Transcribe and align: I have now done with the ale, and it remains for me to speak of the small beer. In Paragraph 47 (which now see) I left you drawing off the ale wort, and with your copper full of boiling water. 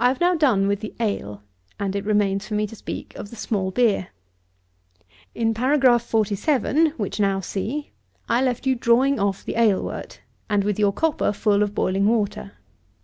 I 0.00 0.08
have 0.08 0.18
now 0.20 0.34
done 0.34 0.66
with 0.66 0.80
the 0.80 0.92
ale, 0.98 1.44
and 1.78 1.94
it 1.94 2.04
remains 2.04 2.48
for 2.48 2.54
me 2.54 2.66
to 2.66 2.74
speak 2.74 3.14
of 3.14 3.30
the 3.30 3.36
small 3.36 3.70
beer. 3.70 4.08
In 5.36 5.54
Paragraph 5.54 6.02
47 6.02 6.94
(which 6.96 7.20
now 7.20 7.38
see) 7.38 7.92
I 8.28 8.42
left 8.42 8.66
you 8.66 8.74
drawing 8.74 9.20
off 9.20 9.44
the 9.44 9.54
ale 9.56 9.84
wort, 9.84 10.20
and 10.48 10.64
with 10.64 10.80
your 10.80 10.92
copper 10.92 11.32
full 11.32 11.62
of 11.62 11.76
boiling 11.76 12.06
water. 12.08 12.54